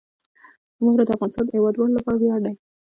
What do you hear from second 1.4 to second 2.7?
د هیوادوالو لپاره ویاړ دی.